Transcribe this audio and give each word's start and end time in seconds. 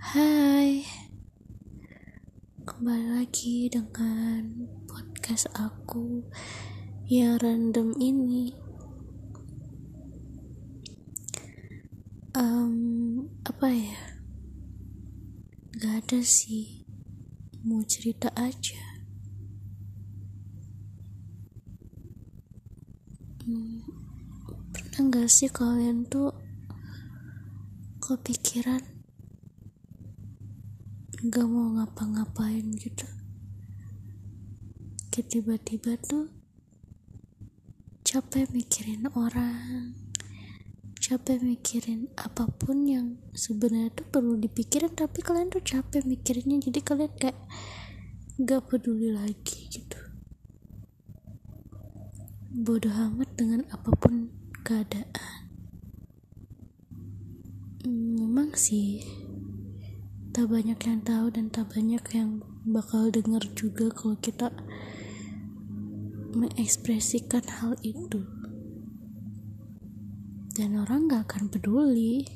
Hai. 0.00 0.80
Kembali 2.64 3.20
lagi 3.20 3.68
dengan 3.68 4.64
podcast 4.88 5.44
aku 5.52 6.24
yang 7.04 7.36
random 7.44 7.92
ini. 8.00 8.56
Um, 12.32 13.28
Apa 13.44 13.68
ya? 13.68 14.00
Gak 15.76 16.08
ada 16.08 16.24
sih. 16.24 16.88
Mau 17.60 17.84
cerita 17.84 18.32
aja. 18.32 18.80
Hmm, 23.44 23.84
Pernah 24.72 25.12
gak 25.12 25.28
sih 25.28 25.52
kalian 25.52 26.08
tuh 26.08 26.45
Kepikiran. 28.06 28.78
Gak 31.26 31.46
mau 31.50 31.74
ngapa-ngapain 31.74 32.62
gitu. 32.78 33.02
Tiba-tiba 35.10 35.98
tuh 35.98 36.30
capek 38.06 38.46
mikirin 38.54 39.10
orang 39.10 39.98
capek 41.02 41.42
mikirin 41.42 42.06
apa 42.14 42.46
pun 42.46 42.86
yang 42.86 43.18
sebenarnya 43.34 43.90
tuh 43.90 44.06
perlu 44.06 44.38
dipikirin 44.38 44.94
tapi 44.94 45.26
kalian 45.26 45.50
tuh 45.50 45.66
capek 45.66 46.06
mikirinnya 46.06 46.62
jadi 46.62 46.78
kalian 46.86 47.10
kayak 47.18 47.38
gak 48.38 48.70
peduli 48.70 49.10
lagi 49.10 49.66
gitu. 49.66 49.98
Bodoh 52.54 52.94
amat 52.94 53.34
dengan 53.34 53.66
apa 53.74 53.90
pun 53.98 54.30
keadaan 54.62 55.35
hmm, 57.86 58.18
memang 58.18 58.50
sih 58.58 59.06
tak 60.34 60.50
banyak 60.50 60.76
yang 60.82 61.00
tahu 61.06 61.30
dan 61.30 61.48
tak 61.54 61.70
banyak 61.70 62.02
yang 62.12 62.42
bakal 62.66 63.08
dengar 63.14 63.40
juga 63.54 63.88
kalau 63.94 64.18
kita 64.18 64.50
mengekspresikan 66.34 67.46
hal 67.46 67.78
itu. 67.80 68.26
Dan 70.52 70.76
orang 70.76 71.08
gak 71.08 71.30
akan 71.30 71.48
peduli. 71.48 72.26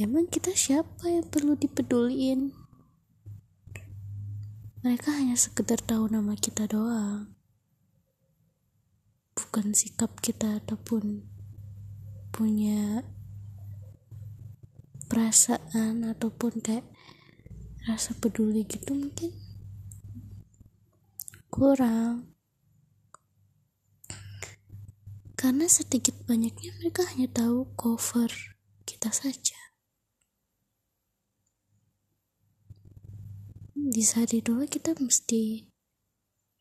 Emang 0.00 0.30
kita 0.30 0.56
siapa 0.56 1.10
yang 1.10 1.28
perlu 1.28 1.58
dipeduliin? 1.58 2.56
Mereka 4.80 5.12
hanya 5.12 5.36
sekedar 5.36 5.84
tahu 5.84 6.08
nama 6.08 6.32
kita 6.32 6.64
doang. 6.64 7.36
Bukan 9.36 9.76
sikap 9.76 10.16
kita 10.24 10.64
ataupun 10.64 11.28
punya 12.32 13.04
perasaan 15.10 16.06
ataupun 16.06 16.62
kayak 16.62 16.86
rasa 17.90 18.14
peduli 18.14 18.62
gitu 18.62 18.94
mungkin 18.94 19.34
kurang. 21.50 22.30
Karena 25.34 25.66
sedikit 25.66 26.14
banyaknya 26.30 26.70
mereka 26.78 27.02
hanya 27.10 27.26
tahu 27.32 27.74
cover 27.74 28.30
kita 28.86 29.10
saja. 29.10 29.58
Di 33.74 34.04
saat 34.04 34.30
itu 34.36 34.54
kita 34.68 34.94
mesti 35.00 35.66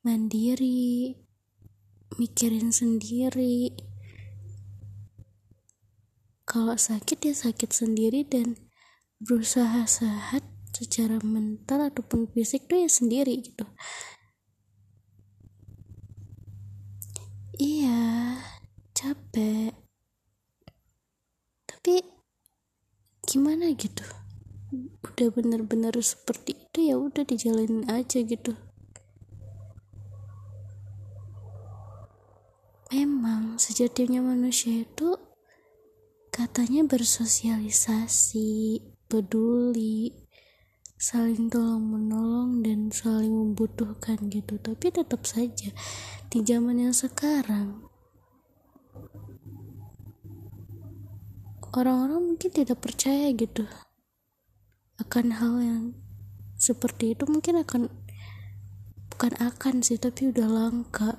mandiri 0.02 1.14
mikirin 2.16 2.72
sendiri 2.72 3.75
kalau 6.50 6.73
sakit 6.73 7.30
ya 7.30 7.33
sakit 7.38 7.69
sendiri 7.69 8.25
dan 8.25 8.58
berusaha 9.22 9.86
sehat 9.86 10.42
secara 10.73 11.22
mental 11.22 11.94
ataupun 11.94 12.25
fisik 12.33 12.66
tuh 12.66 12.81
ya 12.81 12.89
sendiri 12.89 13.37
gitu. 13.37 13.70
Iya 17.61 18.02
capek. 18.98 19.77
Tapi 21.70 22.02
gimana 23.30 23.70
gitu? 23.77 24.02
Udah 25.05 25.30
bener-bener 25.30 25.93
seperti 26.02 26.58
itu 26.58 26.89
ya 26.89 26.98
udah 26.98 27.30
dijalanin 27.30 27.86
aja 27.86 28.26
gitu. 28.26 28.58
Memang 32.89 33.61
sejatinya 33.61 34.26
manusia 34.26 34.82
itu 34.82 35.29
katanya 36.59 36.92
bersosialisasi, 36.92 38.83
peduli, 39.08 40.11
saling 40.99 41.47
tolong 41.47 41.87
menolong 41.87 42.59
dan 42.59 42.92
saling 42.92 43.31
membutuhkan 43.31 44.20
gitu. 44.27 44.59
Tapi 44.59 44.92
tetap 44.92 45.23
saja 45.23 45.71
di 46.27 46.43
zaman 46.43 46.83
yang 46.83 46.92
sekarang 46.92 47.87
orang-orang 51.71 52.36
mungkin 52.36 52.52
tidak 52.52 52.83
percaya 52.83 53.31
gitu 53.31 53.64
akan 54.99 55.31
hal 55.39 55.64
yang 55.64 55.95
seperti 56.59 57.15
itu 57.15 57.23
mungkin 57.23 57.64
akan 57.64 57.87
bukan 59.08 59.31
akan 59.39 59.80
sih 59.80 59.95
tapi 59.95 60.27
udah 60.36 60.52
langka 60.52 61.15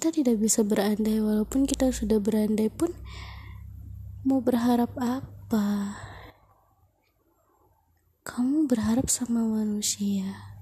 kita 0.00 0.16
tidak 0.16 0.40
bisa 0.40 0.64
berandai 0.64 1.20
walaupun 1.20 1.68
kita 1.68 1.92
sudah 1.92 2.16
berandai 2.16 2.72
pun 2.72 2.88
mau 4.24 4.40
berharap 4.40 4.88
apa? 4.96 5.92
Kamu 8.24 8.64
berharap 8.64 9.12
sama 9.12 9.44
manusia. 9.44 10.56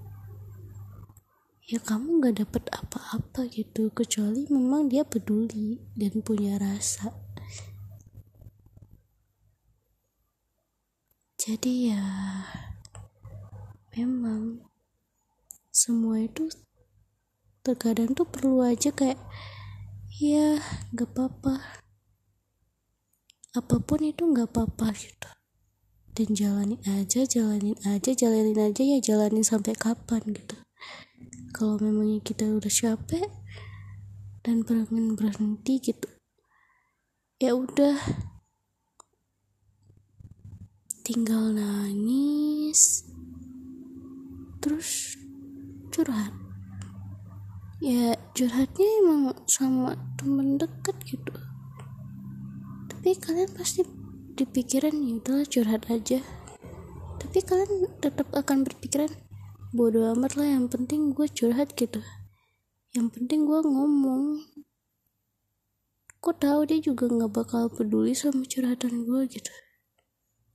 Ya 1.71 1.79
kamu 1.79 2.19
gak 2.19 2.43
dapet 2.43 2.67
apa-apa 2.67 3.47
gitu 3.47 3.87
kecuali 3.95 4.43
memang 4.51 4.91
dia 4.91 5.07
peduli 5.07 5.87
dan 5.95 6.19
punya 6.19 6.59
rasa. 6.59 7.15
Jadi 11.39 11.95
ya 11.95 12.03
memang 13.95 14.67
semua 15.71 16.19
itu 16.27 16.51
terkadang 17.69 18.17
tuh 18.17 18.25
perlu 18.25 18.65
aja 18.65 18.89
kayak 18.89 19.21
ya 20.17 20.57
gak 20.97 21.13
apa-apa 21.13 21.79
apa 23.53 23.75
pun 23.81 24.01
itu 24.05 24.29
gak 24.29 24.49
apa-apa 24.53 24.93
gitu. 24.93 25.29
Dan 26.13 26.35
jalanin 26.35 26.81
aja 26.85 27.23
jalanin 27.23 27.77
aja 27.87 28.11
jalanin 28.13 28.57
aja 28.57 28.81
ya 28.83 28.97
jalanin 28.99 29.45
sampai 29.45 29.73
kapan 29.77 30.21
gitu. 30.33 30.57
Kalau 31.53 31.79
memangnya 31.81 32.21
kita 32.21 32.45
udah 32.45 32.69
capek 32.69 33.25
dan 34.45 34.65
pengen 34.65 35.17
berhenti 35.17 35.81
gitu 35.81 36.09
ya 37.39 37.55
udah. 37.55 37.97
Tinggal 41.07 41.57
nangis 41.57 43.01
terus 44.61 45.17
curhat 45.89 46.48
ya 47.79 48.11
curhatnya 48.35 48.87
emang 48.99 49.31
sama 49.47 49.95
temen 50.19 50.59
deket 50.59 50.95
gitu. 51.07 51.31
Tapi 52.91 53.15
kalian 53.15 53.51
pasti 53.55 53.87
dipikiran 54.35 54.91
ya 54.91 55.15
udahlah 55.23 55.47
curhat 55.47 55.87
aja. 55.87 56.19
Tapi 57.19 57.39
kalian 57.39 57.87
tetap 58.03 58.27
akan 58.35 58.67
berpikiran 58.67 59.07
bodoh 59.71 60.11
amat 60.11 60.35
lah 60.35 60.59
yang 60.59 60.67
penting 60.67 61.15
gue 61.15 61.27
curhat 61.31 61.71
gitu. 61.79 62.03
Yang 62.91 63.07
penting 63.15 63.47
gue 63.47 63.59
ngomong. 63.63 64.43
Kok 66.19 66.35
tahu 66.35 66.67
dia 66.67 66.83
juga 66.83 67.07
nggak 67.07 67.31
bakal 67.31 67.71
peduli 67.71 68.11
sama 68.11 68.43
curhatan 68.43 69.07
gue 69.07 69.23
gitu. 69.31 69.51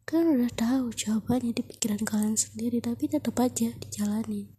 Kan 0.05 0.29
udah 0.29 0.53
tahu 0.53 0.93
jawabannya 0.93 1.56
di 1.56 1.65
pikiran 1.65 2.05
kalian 2.05 2.37
sendiri 2.37 2.85
tapi 2.85 3.09
tetap 3.09 3.41
aja 3.41 3.73
dijalanin 3.73 4.53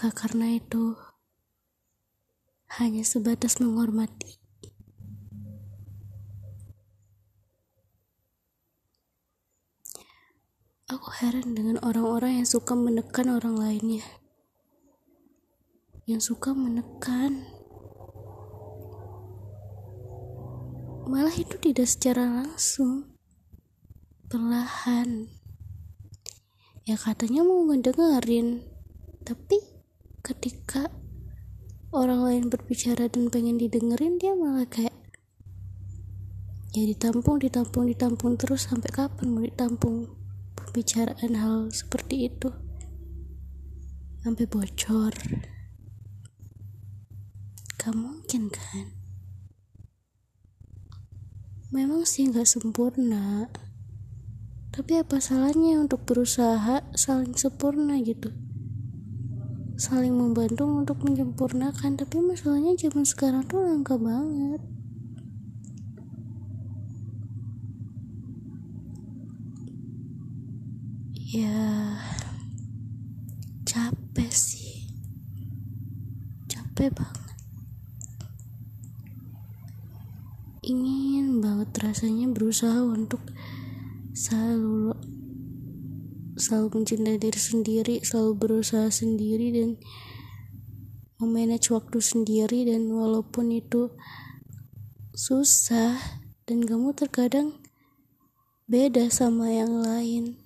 Apakah 0.00 0.32
karena 0.32 0.56
itu 0.56 0.96
hanya 2.80 3.04
sebatas 3.04 3.60
menghormati? 3.60 4.40
Aku 10.88 11.04
heran 11.20 11.52
dengan 11.52 11.76
orang-orang 11.84 12.40
yang 12.40 12.48
suka 12.48 12.72
menekan 12.72 13.28
orang 13.28 13.60
lainnya. 13.60 14.00
Yang 16.08 16.32
suka 16.32 16.56
menekan. 16.56 17.44
Malah 21.12 21.36
itu 21.36 21.60
tidak 21.60 21.84
secara 21.84 22.24
langsung. 22.24 23.20
Perlahan. 24.32 25.28
ya 26.88 26.96
katanya 26.96 27.44
mau 27.44 27.68
ngedengerin 27.68 28.64
tapi 29.28 29.79
ketika 30.20 30.92
orang 31.90 32.20
lain 32.22 32.44
berbicara 32.52 33.08
dan 33.08 33.32
pengen 33.32 33.56
didengerin 33.56 34.20
dia 34.20 34.36
malah 34.36 34.68
kayak 34.68 34.92
ya 36.70 36.86
ditampung 36.86 37.42
ditampung 37.42 37.90
ditampung 37.90 38.38
terus 38.38 38.70
sampai 38.70 38.94
kapan 38.94 39.26
mau 39.34 39.42
ditampung 39.42 40.06
pembicaraan 40.54 41.34
hal 41.34 41.72
seperti 41.74 42.30
itu? 42.30 42.46
Sampai 44.20 44.46
bocor. 44.46 45.10
Gak 47.80 47.96
mungkin 47.96 48.52
kan? 48.52 48.86
Memang 51.72 52.06
sih 52.06 52.28
gak 52.28 52.46
sempurna. 52.46 53.50
Tapi 54.70 55.00
apa 55.02 55.18
salahnya 55.18 55.82
untuk 55.82 56.06
berusaha 56.06 56.86
saling 56.94 57.34
sempurna 57.34 57.98
gitu 57.98 58.30
saling 59.80 60.12
membantu 60.12 60.68
untuk 60.68 61.00
menyempurnakan. 61.00 61.96
Tapi 61.96 62.20
masalahnya 62.20 62.76
zaman 62.76 63.08
sekarang 63.08 63.48
tuh 63.48 63.64
langka 63.64 63.96
banget. 63.96 64.60
Ya 71.16 71.96
capek 73.64 74.28
sih. 74.28 74.92
Capek 76.44 76.92
banget. 76.92 77.38
Ingin 80.60 81.40
banget 81.40 81.72
rasanya 81.80 82.28
berusaha 82.28 82.84
untuk 82.84 83.24
selalu 84.12 84.92
selalu 86.40 86.80
mencintai 86.80 87.20
diri 87.20 87.36
sendiri 87.36 87.96
selalu 88.00 88.32
berusaha 88.34 88.88
sendiri 88.88 89.52
dan 89.52 89.70
memanage 91.20 91.68
waktu 91.68 92.00
sendiri 92.00 92.64
dan 92.64 92.88
walaupun 92.88 93.52
itu 93.52 93.92
susah 95.12 96.00
dan 96.48 96.64
kamu 96.64 96.96
terkadang 96.96 97.60
beda 98.64 99.12
sama 99.12 99.52
yang 99.52 99.84
lain 99.84 100.40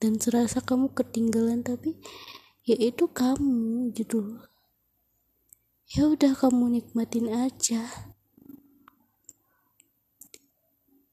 dan 0.00 0.16
serasa 0.16 0.64
kamu 0.64 0.88
ketinggalan 0.96 1.60
tapi 1.60 2.00
ya 2.64 2.80
itu 2.80 3.04
kamu 3.12 3.92
gitu. 3.92 4.40
Ya 5.92 6.08
udah 6.08 6.32
kamu 6.32 6.80
nikmatin 6.80 7.28
aja 7.28 8.09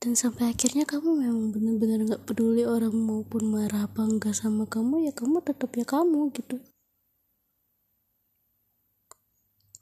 dan 0.07 0.15
sampai 0.15 0.55
akhirnya 0.55 0.87
kamu 0.87 1.19
memang 1.19 1.51
benar-benar 1.51 1.99
nggak 2.07 2.23
peduli 2.23 2.63
orang 2.63 2.95
maupun 2.95 3.51
marah 3.51 3.91
apa 3.91 4.07
enggak 4.07 4.31
sama 4.31 4.63
kamu 4.63 5.03
ya 5.03 5.11
kamu 5.11 5.43
tetap 5.43 5.67
ya 5.75 5.83
kamu 5.83 6.31
gitu. 6.31 6.63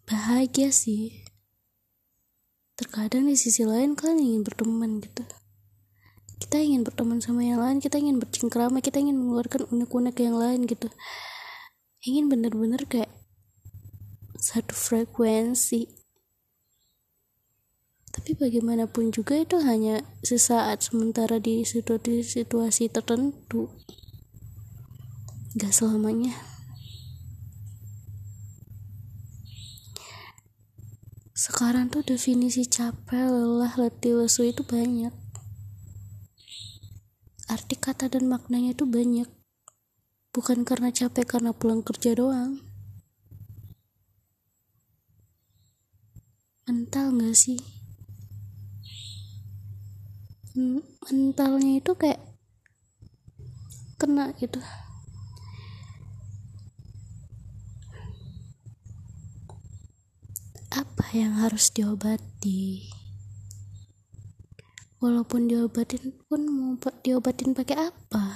Bahagia 0.10 0.74
sih. 0.74 1.14
Terkadang 2.74 3.30
di 3.30 3.38
sisi 3.38 3.70
lain 3.70 3.94
kalian 3.94 4.18
ingin 4.18 4.42
berteman 4.42 4.98
gitu. 4.98 5.22
Kita 6.42 6.58
ingin 6.58 6.82
berteman 6.82 7.22
sama 7.22 7.46
yang 7.46 7.62
lain 7.62 7.78
kita 7.78 8.02
ingin 8.02 8.18
bercengkrama 8.18 8.82
kita 8.82 8.98
ingin 8.98 9.22
mengeluarkan 9.22 9.70
unek-unek 9.70 10.26
yang 10.26 10.42
lain 10.42 10.66
gitu. 10.66 10.90
Ingin 12.02 12.34
bener-bener 12.34 12.82
kayak 12.90 13.14
satu 14.42 14.74
frekuensi 14.74 15.86
tapi 18.16 18.32
bagaimanapun 18.32 19.12
juga 19.12 19.36
itu 19.36 19.60
hanya 19.60 20.00
sesaat 20.24 20.88
sementara 20.88 21.36
di 21.36 21.68
situasi-situasi 21.68 22.88
tertentu. 22.88 23.68
Gak 25.60 25.76
selamanya. 25.76 26.32
Sekarang 31.36 31.92
tuh 31.92 32.08
definisi 32.08 32.64
capek, 32.64 33.28
lelah, 33.28 33.76
letih, 33.76 34.24
lesu 34.24 34.48
itu 34.48 34.64
banyak. 34.64 35.12
Arti 37.52 37.76
kata 37.76 38.08
dan 38.08 38.32
maknanya 38.32 38.72
itu 38.72 38.88
banyak. 38.88 39.28
Bukan 40.32 40.64
karena 40.64 40.88
capek 40.88 41.36
karena 41.36 41.52
pulang 41.52 41.84
kerja 41.84 42.16
doang. 42.16 42.64
Mental 46.64 47.12
gak 47.12 47.36
sih 47.36 47.75
mentalnya 50.56 51.84
itu 51.84 51.92
kayak 52.00 52.24
kena 54.00 54.32
gitu. 54.40 54.64
Apa 60.72 61.06
yang 61.16 61.40
harus 61.40 61.72
diobati? 61.72 62.88
Walaupun 65.00 65.52
diobatin 65.52 66.16
pun 66.28 66.42
mau 66.48 66.76
diobatin 67.04 67.52
pakai 67.52 67.92
apa? 67.92 68.36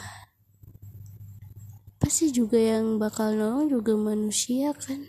Pasti 1.99 2.31
juga 2.31 2.59
yang 2.59 2.95
bakal 2.99 3.35
nolong 3.35 3.71
juga 3.71 3.95
manusia 3.95 4.71
kan. 4.75 5.03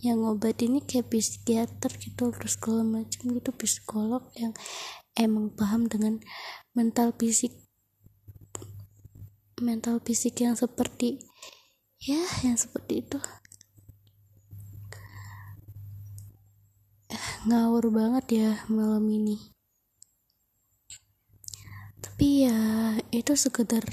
Yang 0.00 0.18
obat 0.36 0.56
ini 0.60 0.84
kayak 0.84 1.08
psikiater 1.08 1.92
gitu 1.96 2.28
terus 2.28 2.60
segala 2.60 2.84
macam 2.84 3.32
gitu 3.32 3.50
psikolog 3.56 4.24
yang 4.36 4.52
emang 5.16 5.50
paham 5.50 5.88
dengan 5.88 6.20
mental 6.76 7.16
fisik 7.16 7.52
mental 9.56 10.04
fisik 10.04 10.36
yang 10.44 10.52
seperti 10.52 11.24
ya 11.96 12.20
yang 12.44 12.60
seperti 12.60 13.00
itu. 13.00 13.18
Ngawur 17.46 17.88
banget 17.94 18.24
ya 18.34 18.50
malam 18.68 19.06
ini. 19.08 19.38
Tapi 22.02 22.48
ya 22.48 22.58
itu 23.14 23.32
sekedar 23.38 23.86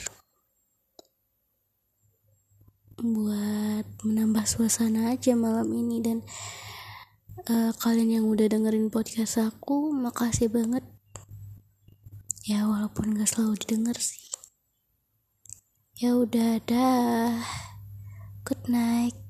buat 2.97 3.85
menambah 4.03 4.45
suasana 4.49 5.13
aja 5.13 5.37
malam 5.37 5.69
ini. 5.69 6.01
Dan 6.01 6.25
uh, 7.47 7.71
kalian 7.77 8.19
yang 8.19 8.25
udah 8.25 8.49
dengerin 8.49 8.89
podcast 8.89 9.37
aku 9.39 9.93
makasih 9.93 10.49
banget 10.49 10.83
ya 12.43 12.67
walaupun 12.67 13.15
gak 13.15 13.31
selalu 13.31 13.55
didengar 13.63 13.95
sih. 13.95 14.27
Ya 15.95 16.19
udah 16.19 16.59
dah. 16.67 17.39
Good 18.43 18.67
night 18.67 19.22